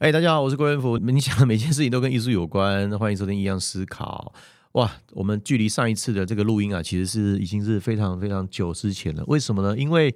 [0.00, 0.96] 哎，大家好，我是郭元福。
[0.96, 4.32] 你想的每件事情都跟艺术有关，欢迎收听《一样思考》。
[4.72, 9.22] 哇，我们距离上一次的这个录音啊，其实是已经是非常非常久之前了。
[9.26, 9.76] 为什么呢？
[9.76, 10.14] 因为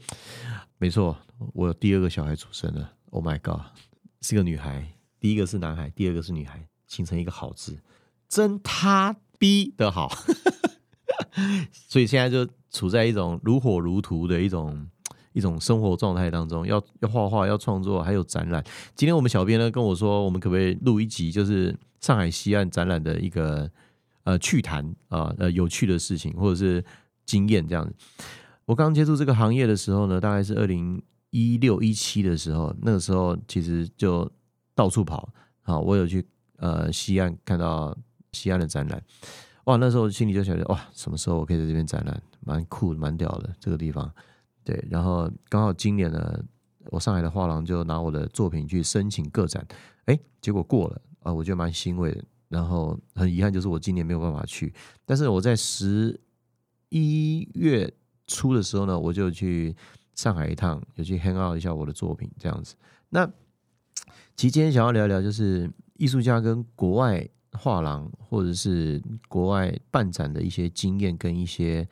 [0.79, 1.15] 没错，
[1.53, 2.93] 我第二个小孩出生了。
[3.11, 3.61] Oh my god，
[4.23, 4.91] 是个女孩。
[5.21, 7.79] 第一个是男孩，第二个是女孩，形成一个好字，
[8.27, 10.11] 真他逼的好。
[11.91, 14.89] 所以现在就处在一种如火如荼的一种。
[15.35, 18.65] 一种生活状态当中，要要画画，要创作，还有展览。
[18.95, 23.69] 今天我们小编呢跟我说，我们可不可以录一集，就是上海西岸展览的一个
[24.23, 26.83] 呃趣谈啊，呃有趣的事情或者是
[27.27, 27.93] 经验这样子。
[28.65, 34.31] 我刚接触这个行业的时候呢，大概是二零一六一七的时候，那个时候其实就
[34.73, 35.29] 到处跑
[35.65, 36.25] 啊，我有去
[36.59, 37.93] 呃西岸看到
[38.31, 39.03] 西岸的展览，
[39.65, 44.09] 哇，那时候心里就想着哇，什么时候我可以在这边展览，蛮酷的蛮屌的这个地方。
[44.65, 46.43] 对，然后刚好今年呢，
[46.87, 49.67] 我上海的画廊就拿我的作品去申请个展，
[50.07, 52.25] 哎，结果过了啊，我觉得蛮欣慰的。
[52.49, 54.73] 然后很遗憾就是我今年没有办法去，
[55.05, 56.19] 但是我在十
[56.89, 57.93] 一月
[58.27, 59.75] 初的时候呢，我就去
[60.15, 62.75] 上海一趟，有去 hang out 一下我的作品这样子。
[63.11, 63.27] 那
[64.37, 71.89] 其实今天想要聊一聊，就是艺术家跟国外画廊或者是国外办展的一些经验跟一些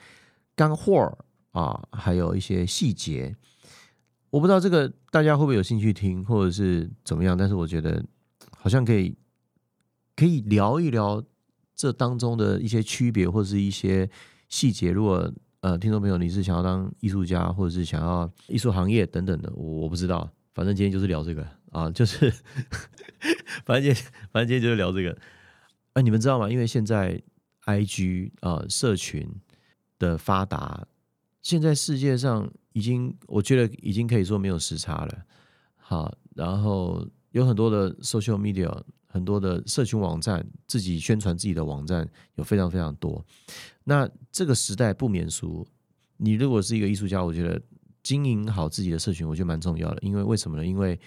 [0.55, 1.19] 干货。
[1.53, 3.34] 啊，还有一些细节，
[4.31, 7.36] 我不知道这个大家会不会有兴趣听，或者是怎么样？
[7.36, 8.03] 但是我觉得
[8.56, 9.17] 好像可以
[10.17, 11.23] 可以聊一聊
[11.75, 14.08] 这当中的一些区别，或者是一些
[14.48, 14.91] 细节。
[14.91, 20.28] 如果呃，听众朋友你是想要当艺术家，或者是想要艺术行业等等的，我不知道。
[20.55, 22.30] 反正今天就是聊这个啊，就是
[23.64, 25.17] 反正今天反正今天就是聊这个。
[25.92, 26.50] 哎，你们知道吗？
[26.50, 27.23] 因为现在
[27.64, 29.28] I G 啊，社群
[29.98, 30.86] 的发达。
[31.42, 35.23] 现在世界上已经，我觉得已经可以说没有时差了。
[35.77, 38.73] 好，然后有很多的 social media，
[39.07, 43.23] 很多的社群网站，自己宣传自己的网站有非常非常多。
[43.85, 45.67] 那这个时代不免俗，
[46.17, 47.61] 你如果是一个艺术家，我觉得
[48.03, 49.98] 经营好自己的社群，我觉得蛮重要的。
[50.03, 50.64] 因为为什么呢？
[50.64, 50.98] 因为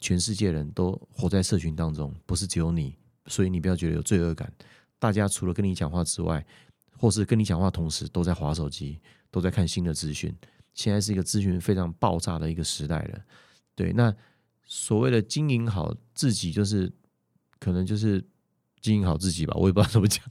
[0.00, 2.96] 全世界人都活在社群当中，不是只有你，
[3.26, 4.50] 所以你不要觉得有罪恶感。
[4.98, 6.44] 大家除了跟你讲话之外，
[7.04, 8.98] 或是跟你讲话同时都在划手机。
[9.34, 10.32] 都在看新的资讯，
[10.74, 13.20] 现在是一个资讯非常爆炸的一个时代了。
[13.74, 14.14] 对，那
[14.64, 16.88] 所谓的经营好自己，就是
[17.58, 18.24] 可能就是
[18.80, 20.24] 经营好自己吧，我也不知道怎么讲，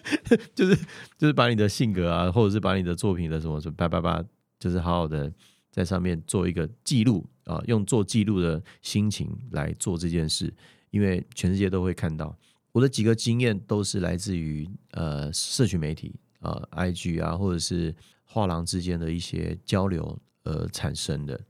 [0.56, 0.74] 就是
[1.18, 4.24] 就是把你的性格啊，或者是把你的作品的什么什么叭叭叭，
[4.58, 5.30] 就是好好的
[5.70, 10.50] 在上面做一个记录啊，用做记录的心情来做这件事，
[10.88, 12.34] 因为全世界都会看到。
[12.76, 17.94] 我的几个经验都是来自于呃社群媒体啊，IG 啊，或者是。
[18.28, 21.40] 画廊之间的一些交流而产生的，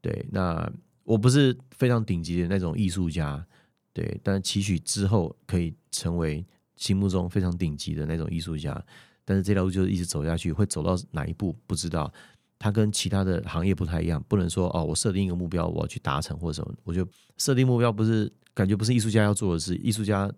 [0.00, 0.70] 对，那
[1.02, 3.44] 我不是非常顶级的那种艺术家，
[3.92, 8.80] 对，但期许之后可以成为心目中非常顶级的那种艺术家，
[9.24, 12.12] 但是这条路就是一直走下去，会走到哪一步不知道。
[12.56, 16.72] 它跟其他的行业不太一样，不能说哦，我设定一个目标，我要去达成或者什么。
[16.84, 20.30] 我觉得设定目标不是感觉不是艺术家要做的事，艺术家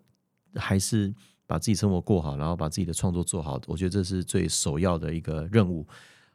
[0.55, 1.13] 还是。
[1.45, 5.85] 把自己生活过好，然后把自己的创作做好，我觉得这是最首要的一个任务。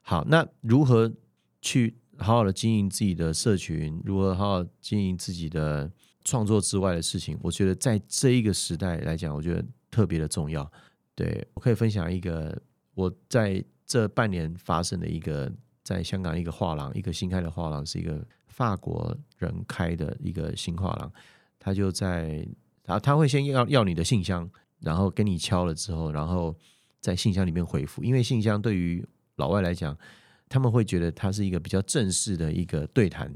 [0.02, 1.10] 好，那如何
[1.62, 4.00] 去好好的经营自己的社群？
[4.04, 5.90] 如何好好经营自己的
[6.24, 7.36] 创作之外的事情？
[7.42, 10.70] 我觉得在这一个时代来讲，我觉得特别的重要。
[11.14, 12.56] 对我可以分享一个
[12.94, 15.50] 我在这半年发生的一个
[15.82, 21.10] 在香港一个画廊，一个新开的画廊，是一个法国人开的一个新画廊。
[21.58, 22.46] 他就在
[22.88, 24.50] 然后他会先要要你的信箱。
[24.80, 26.56] 然后跟你敲了之后，然后
[27.00, 29.04] 在信箱里面回复，因为信箱对于
[29.34, 29.98] 老外来讲，
[30.48, 33.28] 他们会觉得它是一个比较正式的一个对谈，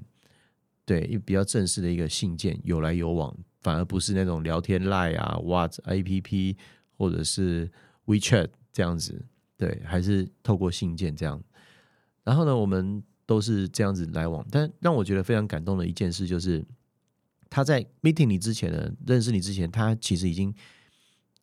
[0.85, 6.57] 对，比较正式的一个信件，有来有往，反而不是那种聊天 lie 啊、What A P P
[6.97, 7.69] 或者是
[8.07, 9.21] WeChat 这样子，
[9.57, 11.43] 对，还是透过信件这样。
[12.23, 16.65] 然后呢，我们都是这样子来往，但让我觉得非常感动的一件事就是，
[17.53, 20.55] 他在 meeting 你之前呢，认识你之前，他其实已经。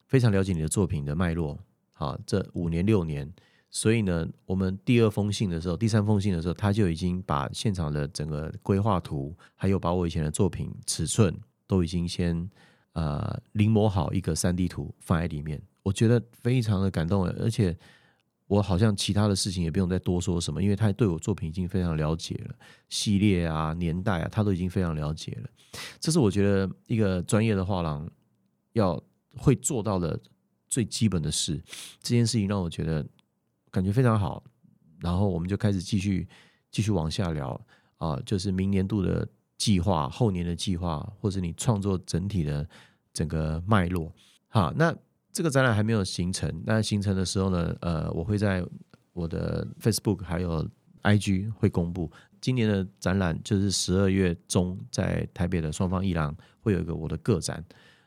[0.09, 1.55] 非常了解你的作品的脉络，
[1.93, 3.31] 好，这五年六年，
[3.69, 11.31] 所以呢，我们第二封信的时候，第三封信的时候，他就已经把现场的整个规划图，还有把我以前的作品尺寸
[11.67, 12.49] 都已经先
[12.93, 17.77] 呃临摹好一个三 D 图放在里面，我觉得非常的感动，而且
[18.49, 22.55] 我好像其他的事情也不用再多说什么，因为他对我作品已经非常了解了，
[22.89, 25.49] 系列啊、年代啊，他都已经非常了解了，
[26.01, 28.05] 这是我觉得一个专业的画廊
[28.73, 29.01] 要。
[29.37, 30.19] 会做到的
[30.67, 31.61] 最基本的事，
[32.01, 33.05] 这件事情让我觉得
[33.69, 34.43] 感觉非常好。
[34.99, 36.27] 然后我们就开始继续
[36.71, 37.65] 继续往下聊
[37.97, 39.25] 啊，就是明年度的
[39.55, 42.67] 计划、后年的计划，或者你创作整体的
[43.13, 44.11] 整个脉络。
[44.47, 44.93] 好，那
[45.31, 48.65] 这个展览还没有形成，那形成的时候呢，呃，我会在
[49.13, 50.67] 我的 Facebook 还有
[51.03, 52.11] IG 会公布。
[52.41, 57.63] 今年的展览就是十二月中在台北的双方艺廊会有一个我的个展。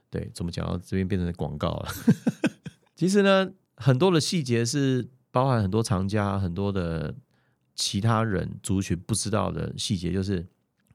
[0.09, 1.89] 对，怎么讲到这边变成广告了？
[2.97, 7.15] 其实呢，很多的细节是包含很多藏家、很多的
[7.75, 10.47] 其他人族群不知道的细节，就是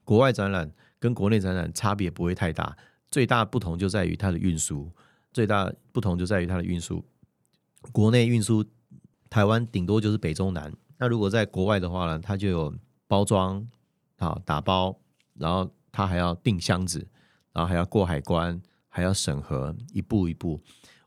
[0.04, 2.76] 国外展览跟国内展览差别不会太大，
[3.10, 4.90] 最大不同就在于它的运输，
[5.32, 7.04] 最大不同就在于它的运输。
[7.92, 8.64] 国内运输
[9.30, 12.74] 台湾顶多就是北中南，那如果在国外的话呢，它就有。
[13.10, 13.66] 包装
[14.18, 14.94] 啊，打包，
[15.32, 17.08] 然后它还要订箱子，
[17.54, 20.60] 然后还要过海关，还要审核，一步一步。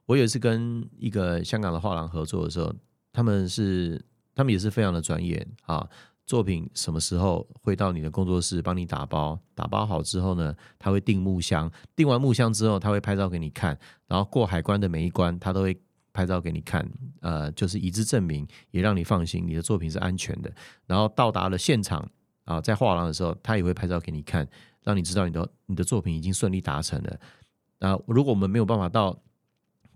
[0.07, 2.74] 我有一次跟一个香港的画廊合作的时候，
[3.13, 4.03] 他们是
[4.33, 5.88] 他们也是非常的专业啊。
[6.31, 9.37] 作品什么时候会到你的工作室帮你打包？
[9.53, 15.77] 打包好之后呢，他会订木箱，订完木箱之后，他会拍照给你看，然后过海关的每一关，他都会
[16.13, 16.89] 拍照给你看，
[17.19, 20.49] 呃，就是以资证明，也让你放心，你的作品是安全的。
[20.87, 22.09] 然后到达了现场
[22.45, 24.47] 啊，在画廊的时候，他也会拍照给你看，
[24.83, 27.19] 让你知道你的你的作品已经顺利达成了。
[27.79, 29.21] 那如果我们没有办法到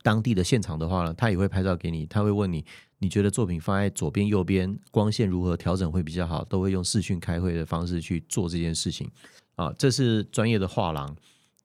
[0.05, 2.63] 当地的现场的话呢，他也会拍照给你，他会问你。
[2.99, 6.43] 你觉得作品放在左边、右边光线如何调整会比较好？
[6.45, 9.09] 都会用视讯开会的方式去做这件事情
[9.55, 11.15] 啊，这是专业的画廊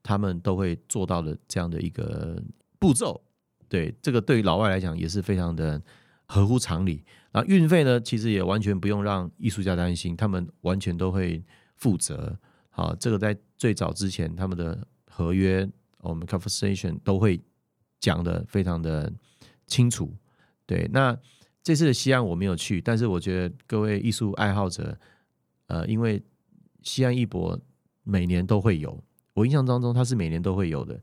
[0.02, 2.42] 他们都会做到的这样的一个
[2.78, 3.20] 步骤。
[3.68, 5.80] 对这个对于老外来讲也是非常的
[6.24, 7.04] 合乎常理。
[7.32, 11.44] 啊，运费呢，其实也完全不用让艺术家担心，他们完全都会
[11.76, 12.36] 负责。
[12.70, 17.40] 好，这个在最早之前他们的合约，我们 conversation 都会
[18.00, 19.12] 讲的非常的
[19.66, 20.12] 清楚。
[20.66, 21.16] 对，那
[21.62, 24.98] 这次的西安我没有去，但是我觉得各位艺术爱好者，
[25.66, 26.22] 呃，因为
[26.82, 27.58] 西安艺博
[28.02, 29.02] 每年都会有，
[29.34, 31.00] 我印象当中它是每年都会有的。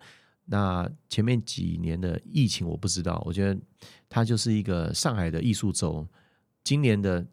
[0.49, 3.59] 那前面几年的疫情我不知道，我觉得
[4.07, 6.07] 它就是一个上海的艺术周。
[6.63, 7.25] 今年的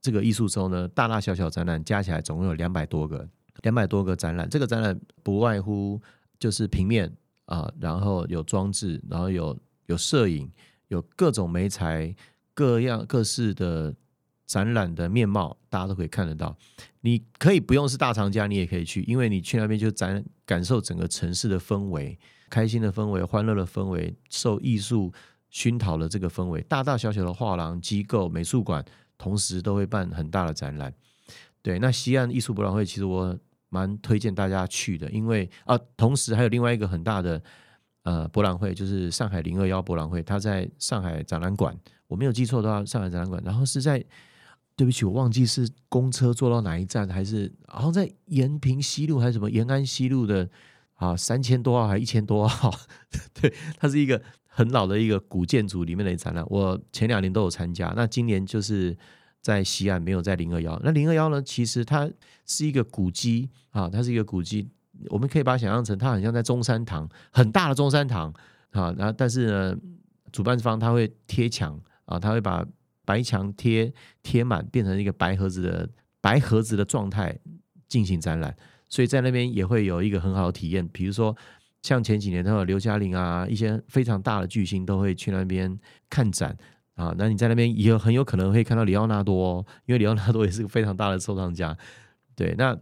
[0.00, 3.28] 这个艺术周呢，大大小小展览加起来总共有两百多个，
[3.62, 4.48] 两百多个展览。
[4.50, 6.00] 这个展览不外乎
[6.38, 7.12] 就是平面
[7.48, 10.50] 啊，然后有装置，然后有有摄影。
[10.88, 12.16] 有各种媒材、
[12.54, 13.94] 各样各式的
[14.46, 16.56] 展览的面貌，大家都可以看得到。
[17.02, 22.18] 你可以不用是大藏家，你也可以去，因为你去那边就展感受整个城市的氛围、
[22.48, 25.12] 开心的氛围、欢乐的氛围、受艺术
[25.50, 26.62] 熏陶的这个氛围。
[26.62, 28.82] 大大小小的画廊、机构、美术馆，
[29.18, 30.90] 同时都会办很大的展览。
[31.60, 37.42] 对，那西岸艺术博览会其实我蛮推荐大家去的，因为啊，同时还有另外一个很大的。
[38.04, 41.76] 呃，博览会就是上海零二幺博览会，它在上海展览馆，
[42.06, 43.42] 我没有记错的话，上海展览馆。
[43.44, 44.02] 然后是在，
[44.74, 50.48] 对不起，我忘记是公车坐到哪一站，还是好像在延平西路还是什么延安西路的
[50.94, 52.72] 啊，三千多号还一千多号？
[53.38, 56.42] 对，它是一个很老的一个古建筑里面的展览。
[56.48, 58.96] 我前两年都有参加，那今年就是
[59.40, 60.78] 在西岸，没有在零二幺。
[60.82, 62.08] 那零二幺呢，其实它
[62.44, 64.68] 是一个古迹啊，它是一个古迹。
[65.08, 68.32] 我们可以把它想象成，它很像在中山堂，很大的中山堂
[68.70, 68.92] 啊。
[68.98, 69.76] 然后，但是呢，
[70.32, 72.66] 主办方他会贴墙啊，他会把
[73.04, 73.92] 白墙贴
[74.22, 75.88] 贴满，变成一个白盒子的
[76.20, 77.38] 白盒子的状态
[77.86, 78.54] 进行展览。
[78.88, 80.86] 所以在那边也会有一个很好的体验。
[80.88, 81.36] 比如说，
[81.82, 85.78] 像前几年他有刘嘉玲啊，一些非常大的巨星都会去那边
[86.10, 86.56] 看展
[86.98, 87.14] 啊。
[87.16, 91.74] 那你在那边也很有可能会看到里奥纳多，哦因为里奥纳多也是个非常大的收藏家。
[92.36, 92.78] 对，那。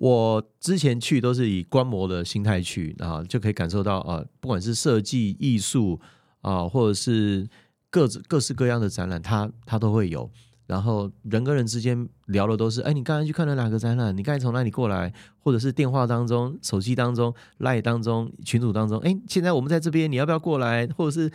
[0.00, 6.00] 我之前去都是以观摩的心态去啊，就可以感受到啊，不管是设计艺术
[6.40, 7.46] 啊，或者是
[7.90, 10.28] 各各式各样的展览，它它都会有。
[10.66, 14.16] 然后人跟人之间聊的都是，哎，你刚才去看了哪个展览？
[14.16, 15.12] 你刚才从哪里过来？
[15.38, 20.86] 或者是电话当中、手机当中、Line 当中、群组当中，哎，现在我们在这边，你要不要过来？
[20.96, 21.30] 或者是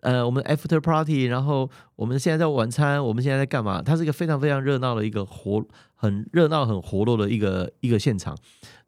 [0.00, 3.80] 呃，我们 After Party，然后我们现在在晚餐，我们现在在干嘛？
[3.82, 5.64] 它是一个非常非常热闹的一个活。
[6.02, 8.34] 很热闹、很活络的一个一个现场，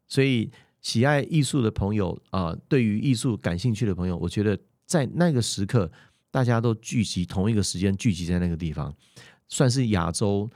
[0.07, 0.49] 所以
[0.81, 5.87] 喜爱艺术的朋友啊，对于艺术感兴趣的朋友，我觉得在那个时刻，
[6.31, 8.91] 大家都聚集同一个时间，聚集在那个地方，
[9.47, 10.49] 算是亚洲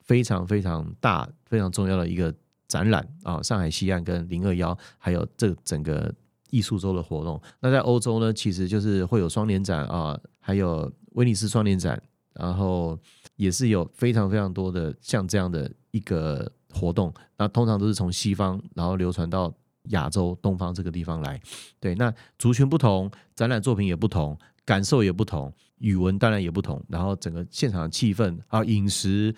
[0.00, 2.34] 非常非常大、非常重要的一个
[2.66, 3.40] 展览啊！
[3.40, 6.12] 上海西岸跟零二幺，还有这整个
[6.52, 7.42] 艺术周的活动。
[7.58, 12.00] 那在欧洲呢，其实就是会有双年展啊，还有威尼斯双年展，
[12.34, 12.96] 然后
[13.34, 15.68] 也是有非常非常多的像这样的。
[15.92, 19.52] 一个活动，那通常都是从西方，然后流传到
[19.88, 21.38] 亚洲东方这个地方来。
[21.78, 26.82] 对，那族群不同，展览作品也不同，感受也不同，语文当然也不同。
[26.88, 29.34] 然后整个现场的气氛啊，饮食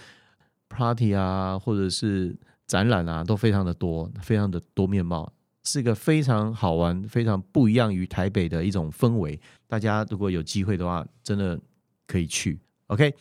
[0.68, 5.32] party 啊，或者是展览啊都非常的多，非常的多面貌，
[5.64, 9.38] 是一个非常好玩、非常不一样于台北的一种氛围。
[9.66, 11.58] 大家如果有机会的话，真的
[12.06, 12.58] 可以去。
[12.88, 13.14] OK，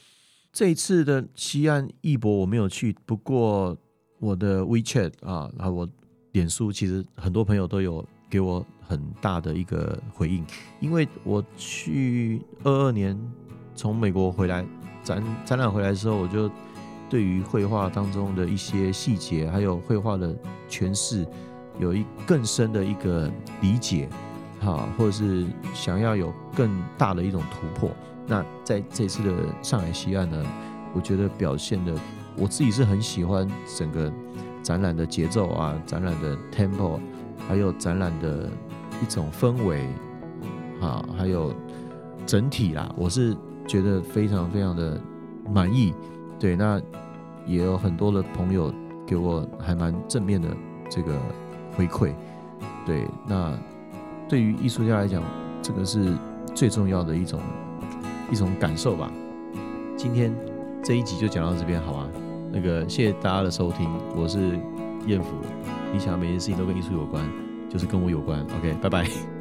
[0.52, 3.76] 这一次的西岸艺博我没有去，不过
[4.20, 5.90] 我的 WeChat 啊，然后我
[6.34, 10.46] 脸书其实很多朋友都有给我很大的一个回应，
[10.82, 13.18] 因为我去二二年
[13.74, 14.66] 从美国回来
[15.02, 16.52] 展展览回来的时候，我就
[17.10, 20.36] 对于绘画当中的一些细节，还有绘画的
[20.70, 21.26] 诠释，
[21.80, 23.30] 有一更深的一个
[23.62, 24.08] 理解，
[24.62, 27.92] 哈，或者是想要有更大的一种突破。
[28.26, 30.44] 那在这次的上海西岸呢，
[30.94, 31.94] 我觉得表现的
[32.38, 34.12] 我自己是很喜欢整个
[34.62, 37.00] 展览的节奏啊，展览的 tempo，
[37.48, 38.50] 还有展览的
[39.02, 39.86] 一种氛围，
[40.80, 41.54] 啊，还有
[42.26, 43.36] 整体啦，我是
[43.68, 45.00] 觉得非常非常的
[45.52, 45.94] 满意。
[46.40, 46.82] 对，那
[47.46, 48.74] 也有很多的朋友
[49.06, 50.50] 给我还蛮正面的
[50.90, 51.20] 这个
[51.76, 52.14] 回馈。
[52.86, 53.58] 对，那
[54.28, 55.22] 对于艺术家来讲，
[55.62, 56.14] 这个是
[56.54, 57.40] 最重要的一种。
[58.32, 59.12] 一种感受吧。
[59.96, 60.34] 今天
[60.82, 62.10] 这一集就讲到这边，好吗？
[62.52, 64.58] 那个谢谢大家的收听，我是
[65.06, 65.36] 燕福。
[65.92, 67.24] 你想每件事情都跟艺术有关，
[67.70, 68.40] 就是跟我有关。
[68.58, 69.33] OK，拜拜。